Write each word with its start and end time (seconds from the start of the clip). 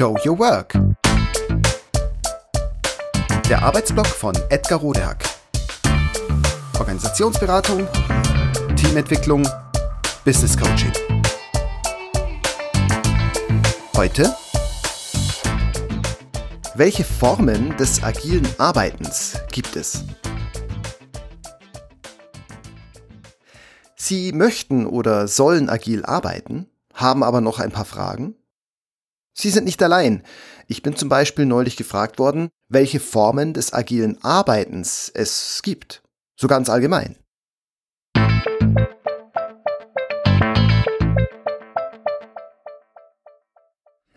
Show 0.00 0.16
Your 0.24 0.38
Work. 0.38 0.78
Der 3.50 3.62
Arbeitsblock 3.62 4.06
von 4.06 4.34
Edgar 4.48 4.78
Rodehack. 4.78 5.22
Organisationsberatung, 6.78 7.86
Teamentwicklung, 8.76 9.46
Business 10.24 10.56
Coaching. 10.56 10.90
Heute 13.94 14.34
welche 16.76 17.04
Formen 17.04 17.76
des 17.76 18.02
agilen 18.02 18.48
Arbeitens 18.56 19.38
gibt 19.52 19.76
es? 19.76 20.06
Sie 23.96 24.32
möchten 24.32 24.86
oder 24.86 25.28
sollen 25.28 25.68
agil 25.68 26.06
arbeiten, 26.06 26.70
haben 26.94 27.22
aber 27.22 27.42
noch 27.42 27.58
ein 27.58 27.70
paar 27.70 27.84
Fragen? 27.84 28.39
Sie 29.40 29.48
sind 29.48 29.64
nicht 29.64 29.82
allein. 29.82 30.22
Ich 30.66 30.82
bin 30.82 30.96
zum 30.96 31.08
Beispiel 31.08 31.46
neulich 31.46 31.76
gefragt 31.76 32.18
worden, 32.18 32.50
welche 32.68 33.00
Formen 33.00 33.54
des 33.54 33.72
agilen 33.72 34.22
Arbeitens 34.22 35.10
es 35.14 35.62
gibt. 35.62 36.02
So 36.38 36.46
ganz 36.46 36.68
allgemein. 36.68 37.16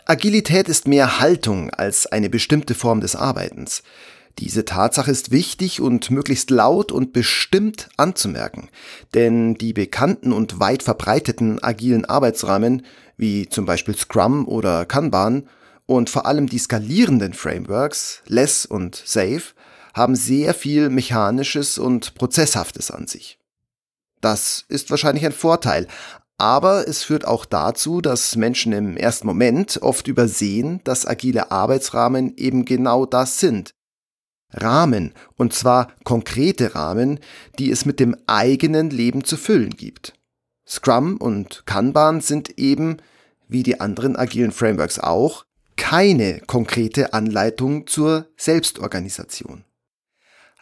Agilität 0.06 0.68
ist 0.68 0.90
mehr 0.90 1.22
Haltung 1.22 1.70
als 1.70 2.06
eine 2.06 2.30
bestimmte 2.30 2.76
Form 2.76 3.00
des 3.00 3.16
Arbeitens. 3.16 3.82
Diese 4.44 4.66
Tatsache 4.66 5.10
ist 5.10 5.32
wichtig 5.32 5.80
und 5.80 6.12
möglichst 6.12 6.50
laut 6.50 6.92
und 6.92 7.14
bestimmt 7.14 7.88
anzumerken, 7.96 8.68
denn 9.14 9.56
die 9.56 9.72
bekannten 9.72 10.34
und 10.34 10.60
weit 10.60 10.84
verbreiteten 10.84 11.64
agilen 11.64 12.04
Arbeitsrahmen, 12.04 12.86
wie 13.16 13.48
zum 13.48 13.66
Beispiel 13.66 13.96
Scrum 13.96 14.46
oder 14.46 14.86
Kanban, 14.86 15.48
und 15.86 16.10
vor 16.10 16.26
allem 16.26 16.48
die 16.48 16.60
skalierenden 16.60 17.32
Frameworks, 17.32 18.22
Less 18.26 18.66
und 18.66 19.02
Safe, 19.06 19.44
haben 19.94 20.14
sehr 20.14 20.54
viel 20.54 20.90
Mechanisches 20.90 21.78
und 21.78 22.14
Prozesshaftes 22.14 22.92
an 22.92 23.08
sich. 23.08 23.40
Das 24.20 24.66
ist 24.68 24.92
wahrscheinlich 24.92 25.26
ein 25.26 25.32
Vorteil, 25.32 25.88
aber 26.38 26.86
es 26.86 27.02
führt 27.02 27.26
auch 27.26 27.46
dazu, 27.46 28.02
dass 28.02 28.36
Menschen 28.36 28.74
im 28.74 28.98
ersten 28.98 29.26
Moment 29.26 29.80
oft 29.82 30.10
übersehen, 30.10 30.82
dass 30.84 31.08
agile 31.08 31.50
Arbeitsrahmen 31.50 32.36
eben 32.36 32.66
genau 32.66 33.06
das 33.06 33.40
sind, 33.40 33.74
Rahmen, 34.54 35.14
und 35.36 35.54
zwar 35.54 35.92
konkrete 36.04 36.76
Rahmen, 36.76 37.20
die 37.60 37.72
es 37.72 37.86
mit 37.86 38.00
dem 38.00 38.16
eigenen 38.28 38.90
Leben 38.90 39.24
zu 39.24 39.38
füllen 39.38 39.72
gibt. 39.72 40.14
Scrum 40.68 41.18
und 41.18 41.66
Kanban 41.66 42.22
sind 42.22 42.58
eben, 42.58 42.98
wie 43.48 43.64
die 43.64 43.82
anderen 43.82 44.16
agilen 44.16 44.52
Frameworks 44.52 45.00
auch, 45.00 45.46
keine 45.76 46.40
konkrete 46.42 47.14
Anleitung 47.14 47.88
zur 47.88 48.28
Selbstorganisation. 48.38 49.66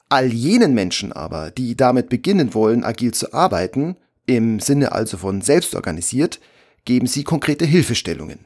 All 0.09 0.34
jenen 0.34 0.73
Menschen 0.73 1.14
aber, 1.14 1.52
die 1.52 1.78
damit 1.78 2.09
beginnen 2.09 2.53
wollen, 2.53 2.84
agil 2.84 3.14
zu 3.14 3.34
arbeiten, 3.34 3.95
im 4.25 4.59
Sinne 4.59 4.92
also 4.92 5.17
von 5.17 5.42
selbstorganisiert, 5.42 6.39
geben 6.86 7.08
sie 7.08 7.23
konkrete 7.23 7.66
Hilfestellungen. 7.66 8.45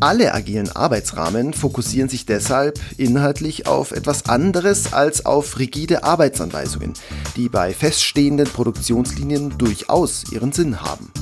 Alle 0.00 0.32
agilen 0.32 0.70
Arbeitsrahmen 0.70 1.52
fokussieren 1.52 2.08
sich 2.08 2.24
deshalb 2.24 2.78
inhaltlich 2.98 3.66
auf 3.66 3.90
etwas 3.90 4.28
anderes 4.28 4.92
als 4.92 5.26
auf 5.26 5.58
rigide 5.58 6.04
Arbeitsanweisungen, 6.04 6.92
die 7.34 7.48
bei 7.48 7.74
feststehenden 7.74 8.46
Produktionslinien 8.46 9.58
durchaus 9.58 10.30
ihren 10.30 10.52
Sinn 10.52 10.82
haben. 10.82 11.12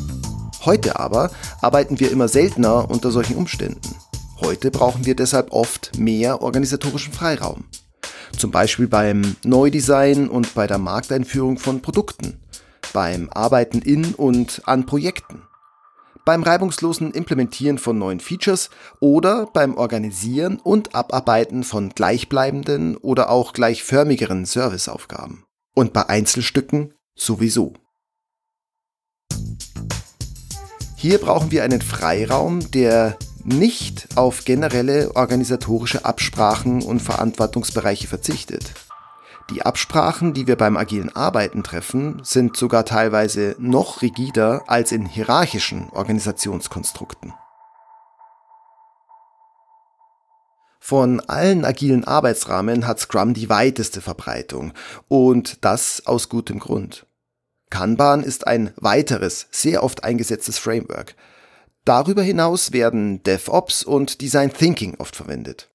Heute 0.66 1.00
aber 1.00 1.30
arbeiten 1.62 2.00
wir 2.00 2.10
immer 2.10 2.28
seltener 2.28 2.90
unter 2.90 3.10
solchen 3.10 3.36
Umständen. 3.36 3.96
Heute 4.42 4.70
brauchen 4.70 5.06
wir 5.06 5.16
deshalb 5.16 5.52
oft 5.52 5.98
mehr 5.98 6.42
organisatorischen 6.42 7.14
Freiraum. 7.14 7.64
Zum 8.36 8.50
Beispiel 8.50 8.88
beim 8.88 9.36
Neudesign 9.42 10.28
und 10.28 10.54
bei 10.54 10.66
der 10.66 10.76
Markteinführung 10.76 11.56
von 11.56 11.80
Produkten, 11.80 12.40
beim 12.92 13.30
Arbeiten 13.30 13.80
in 13.80 14.12
und 14.14 14.60
an 14.66 14.84
Projekten 14.84 15.40
beim 16.26 16.42
reibungslosen 16.42 17.12
Implementieren 17.12 17.78
von 17.78 17.98
neuen 17.98 18.20
Features 18.20 18.68
oder 19.00 19.46
beim 19.46 19.76
Organisieren 19.76 20.58
und 20.58 20.94
Abarbeiten 20.94 21.62
von 21.64 21.90
gleichbleibenden 21.90 22.96
oder 22.98 23.30
auch 23.30 23.54
gleichförmigeren 23.54 24.44
Serviceaufgaben. 24.44 25.44
Und 25.74 25.92
bei 25.92 26.08
Einzelstücken 26.08 26.92
sowieso. 27.14 27.74
Hier 30.96 31.18
brauchen 31.18 31.52
wir 31.52 31.62
einen 31.62 31.80
Freiraum, 31.80 32.70
der 32.72 33.16
nicht 33.44 34.08
auf 34.16 34.44
generelle 34.44 35.14
organisatorische 35.14 36.04
Absprachen 36.04 36.82
und 36.82 37.00
Verantwortungsbereiche 37.00 38.08
verzichtet. 38.08 38.72
Die 39.50 39.62
Absprachen, 39.62 40.34
die 40.34 40.48
wir 40.48 40.56
beim 40.56 40.76
agilen 40.76 41.14
Arbeiten 41.14 41.62
treffen, 41.62 42.20
sind 42.24 42.56
sogar 42.56 42.84
teilweise 42.84 43.54
noch 43.58 44.02
rigider 44.02 44.64
als 44.66 44.90
in 44.90 45.06
hierarchischen 45.06 45.88
Organisationskonstrukten. 45.90 47.32
Von 50.80 51.20
allen 51.20 51.64
agilen 51.64 52.04
Arbeitsrahmen 52.04 52.86
hat 52.86 52.98
Scrum 52.98 53.34
die 53.34 53.48
weiteste 53.48 54.00
Verbreitung 54.00 54.72
und 55.08 55.64
das 55.64 56.06
aus 56.06 56.28
gutem 56.28 56.58
Grund. 56.58 57.06
Kanban 57.70 58.22
ist 58.22 58.46
ein 58.46 58.72
weiteres, 58.76 59.48
sehr 59.50 59.82
oft 59.82 60.04
eingesetztes 60.04 60.58
Framework. 60.58 61.16
Darüber 61.84 62.22
hinaus 62.22 62.72
werden 62.72 63.22
DevOps 63.22 63.84
und 63.84 64.20
Design 64.20 64.52
Thinking 64.52 64.96
oft 64.98 65.14
verwendet. 65.14 65.70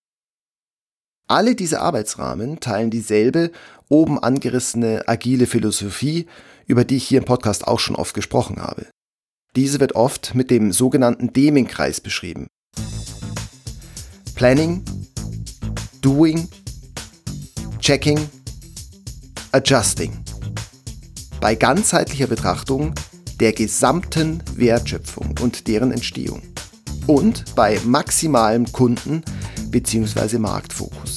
Alle 1.32 1.56
diese 1.56 1.80
Arbeitsrahmen 1.80 2.60
teilen 2.60 2.90
dieselbe 2.90 3.52
oben 3.88 4.22
angerissene 4.22 5.04
agile 5.08 5.48
Philosophie, 5.48 6.26
über 6.68 6.84
die 6.84 6.98
ich 6.98 7.08
hier 7.08 7.20
im 7.20 7.24
Podcast 7.26 7.70
auch 7.70 7.80
schon 7.80 7.96
oft 7.96 8.14
gesprochen 8.14 8.62
habe. 8.62 8.88
Diese 9.56 9.80
wird 9.80 9.96
oft 9.96 10.36
mit 10.36 10.52
dem 10.52 10.74
sogenannten 10.74 11.32
Deming-Kreis 11.32 12.02
beschrieben. 12.02 12.48
Planning, 14.36 14.84
Doing, 16.02 16.50
Checking, 17.80 18.20
Adjusting. 19.54 20.12
Bei 21.40 21.56
ganzheitlicher 21.56 22.28
Betrachtung 22.28 22.94
der 23.40 23.54
gesamten 23.54 24.44
Wertschöpfung 24.58 25.36
und 25.40 25.70
deren 25.70 25.94
Entstehung. 25.94 26.42
Und 27.08 27.56
bei 27.56 27.80
maximalem 27.86 28.70
Kunden- 28.74 29.24
bzw. 29.72 30.38
Marktfokus. 30.38 31.11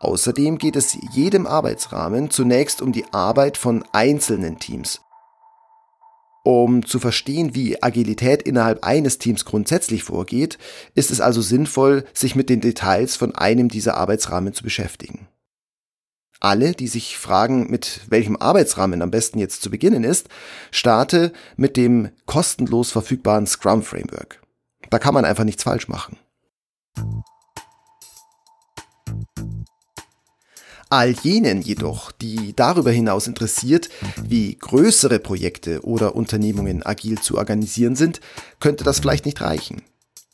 Außerdem 0.00 0.58
geht 0.58 0.76
es 0.76 0.96
jedem 1.12 1.46
Arbeitsrahmen 1.46 2.30
zunächst 2.30 2.82
um 2.82 2.92
die 2.92 3.06
Arbeit 3.12 3.56
von 3.56 3.84
einzelnen 3.92 4.58
Teams. 4.58 5.00
Um 6.44 6.86
zu 6.86 7.00
verstehen, 7.00 7.56
wie 7.56 7.82
Agilität 7.82 8.42
innerhalb 8.42 8.84
eines 8.84 9.18
Teams 9.18 9.44
grundsätzlich 9.44 10.04
vorgeht, 10.04 10.58
ist 10.94 11.10
es 11.10 11.20
also 11.20 11.40
sinnvoll, 11.40 12.04
sich 12.14 12.36
mit 12.36 12.50
den 12.50 12.60
Details 12.60 13.16
von 13.16 13.34
einem 13.34 13.68
dieser 13.68 13.96
Arbeitsrahmen 13.96 14.52
zu 14.52 14.62
beschäftigen. 14.62 15.26
Alle, 16.38 16.72
die 16.72 16.86
sich 16.86 17.18
fragen, 17.18 17.68
mit 17.68 18.02
welchem 18.08 18.36
Arbeitsrahmen 18.36 19.02
am 19.02 19.10
besten 19.10 19.38
jetzt 19.38 19.62
zu 19.62 19.70
beginnen 19.70 20.04
ist, 20.04 20.28
starte 20.70 21.32
mit 21.56 21.76
dem 21.76 22.10
kostenlos 22.26 22.92
verfügbaren 22.92 23.46
Scrum 23.46 23.82
Framework. 23.82 24.40
Da 24.90 24.98
kann 24.98 25.14
man 25.14 25.24
einfach 25.24 25.44
nichts 25.44 25.64
falsch 25.64 25.88
machen. 25.88 26.16
All 30.88 31.10
jenen 31.10 31.62
jedoch, 31.62 32.12
die 32.12 32.54
darüber 32.54 32.92
hinaus 32.92 33.26
interessiert, 33.26 33.88
wie 34.22 34.56
größere 34.56 35.18
Projekte 35.18 35.84
oder 35.84 36.14
Unternehmungen 36.14 36.86
agil 36.86 37.20
zu 37.20 37.36
organisieren 37.36 37.96
sind, 37.96 38.20
könnte 38.60 38.84
das 38.84 39.00
vielleicht 39.00 39.26
nicht 39.26 39.40
reichen. 39.40 39.82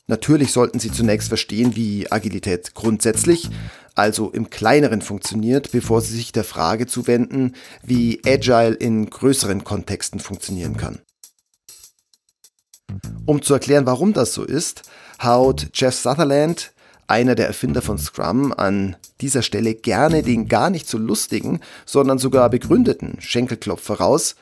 Natürlich 0.05 0.51
sollten 0.51 0.79
Sie 0.79 0.91
zunächst 0.91 1.29
verstehen, 1.29 1.75
wie 1.75 2.11
Agilität 2.11 2.75
grundsätzlich, 2.75 3.49
also 3.95 4.29
im 4.31 4.49
kleineren 4.49 5.01
funktioniert, 5.01 5.71
bevor 5.71 6.01
Sie 6.01 6.15
sich 6.15 6.31
der 6.31 6.43
Frage 6.43 6.87
zuwenden, 6.87 7.55
wie 7.83 8.21
Agile 8.25 8.73
in 8.73 9.09
größeren 9.09 9.63
Kontexten 9.63 10.19
funktionieren 10.19 10.77
kann. 10.77 10.99
Um 13.25 13.41
zu 13.41 13.53
erklären, 13.53 13.85
warum 13.85 14.13
das 14.13 14.33
so 14.33 14.43
ist, 14.43 14.83
haut 15.21 15.69
Jeff 15.73 15.95
Sutherland, 15.95 16.73
einer 17.07 17.35
der 17.35 17.47
Erfinder 17.47 17.81
von 17.81 17.97
Scrum, 17.97 18.53
an 18.53 18.95
dieser 19.21 19.41
Stelle 19.41 19.75
gerne 19.75 20.23
den 20.23 20.47
gar 20.47 20.69
nicht 20.69 20.87
so 20.87 20.97
lustigen, 20.97 21.59
sondern 21.85 22.17
sogar 22.17 22.49
begründeten 22.49 23.19
Schenkelklopfer 23.21 23.95
raus. 23.95 24.35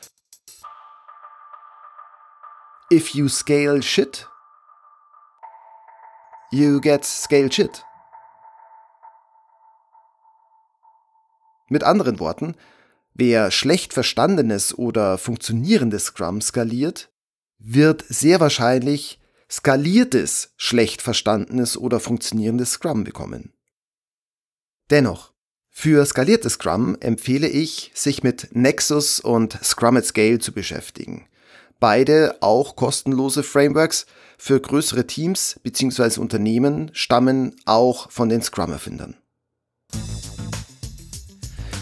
If 2.92 3.14
you 3.14 3.28
scale 3.28 3.82
shit, 3.82 4.28
you 6.50 6.80
get 6.80 7.04
scale 7.04 7.50
shit. 7.50 7.84
Mit 11.68 11.84
anderen 11.84 12.20
Worten, 12.20 12.54
Wer 13.14 13.50
schlecht 13.50 13.92
verstandenes 13.92 14.76
oder 14.76 15.18
funktionierendes 15.18 16.06
Scrum 16.06 16.40
skaliert, 16.40 17.10
wird 17.58 18.04
sehr 18.08 18.40
wahrscheinlich 18.40 19.20
skaliertes, 19.52 20.54
schlecht 20.56 21.02
verstandenes 21.02 21.76
oder 21.76 22.00
funktionierendes 22.00 22.72
Scrum 22.72 23.04
bekommen. 23.04 23.52
Dennoch, 24.90 25.32
für 25.68 26.04
skaliertes 26.06 26.54
Scrum 26.54 26.96
empfehle 27.00 27.48
ich, 27.48 27.92
sich 27.94 28.22
mit 28.22 28.48
Nexus 28.56 29.20
und 29.20 29.58
Scrum 29.62 29.96
at 29.96 30.06
Scale 30.06 30.38
zu 30.38 30.52
beschäftigen. 30.52 31.26
Beide 31.80 32.36
auch 32.40 32.76
kostenlose 32.76 33.42
Frameworks 33.42 34.06
für 34.38 34.58
größere 34.58 35.06
Teams 35.06 35.60
bzw. 35.62 36.20
Unternehmen 36.20 36.90
stammen 36.94 37.56
auch 37.64 38.10
von 38.10 38.28
den 38.28 38.40
Scrum-Erfindern. 38.40 39.16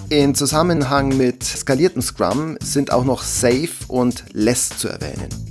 In 0.08 0.34
Zusammenhang 0.34 1.16
mit 1.16 1.44
skalierten 1.44 2.02
Scrum 2.02 2.56
sind 2.60 2.92
auch 2.92 3.04
noch 3.04 3.22
Safe 3.22 3.70
und 3.86 4.24
Less 4.32 4.70
zu 4.70 4.88
erwähnen. 4.88 5.49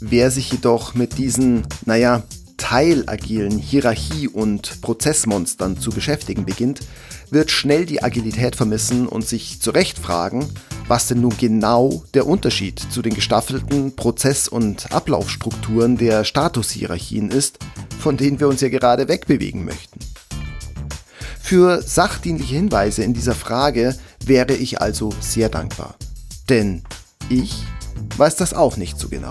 Wer 0.00 0.30
sich 0.30 0.50
jedoch 0.50 0.94
mit 0.94 1.18
diesen, 1.18 1.66
naja, 1.84 2.22
teilagilen 2.56 3.58
Hierarchie- 3.58 4.28
und 4.28 4.80
Prozessmonstern 4.80 5.78
zu 5.78 5.90
beschäftigen 5.90 6.46
beginnt, 6.46 6.80
wird 7.30 7.50
schnell 7.50 7.84
die 7.84 8.02
Agilität 8.02 8.56
vermissen 8.56 9.06
und 9.06 9.26
sich 9.26 9.60
zu 9.60 9.70
Recht 9.70 9.98
fragen, 9.98 10.48
was 10.88 11.06
denn 11.08 11.20
nun 11.20 11.36
genau 11.36 12.02
der 12.14 12.26
Unterschied 12.26 12.78
zu 12.78 13.02
den 13.02 13.14
gestaffelten 13.14 13.94
Prozess- 13.94 14.48
und 14.48 14.90
Ablaufstrukturen 14.90 15.96
der 15.96 16.24
Statushierarchien 16.24 17.30
ist, 17.30 17.58
von 17.98 18.16
denen 18.16 18.40
wir 18.40 18.48
uns 18.48 18.62
ja 18.62 18.68
gerade 18.68 19.06
wegbewegen 19.06 19.64
möchten. 19.64 20.00
Für 21.40 21.82
sachdienliche 21.82 22.54
Hinweise 22.54 23.02
in 23.02 23.12
dieser 23.12 23.34
Frage 23.34 23.96
wäre 24.24 24.54
ich 24.54 24.80
also 24.80 25.12
sehr 25.20 25.48
dankbar. 25.48 25.96
Denn 26.48 26.84
ich 27.28 27.62
weiß 28.16 28.36
das 28.36 28.54
auch 28.54 28.76
nicht 28.76 28.98
so 28.98 29.08
genau. 29.08 29.30